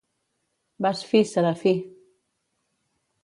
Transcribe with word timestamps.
—Vas 0.85 1.03
fi, 1.09 1.21
Serafí! 1.31 1.73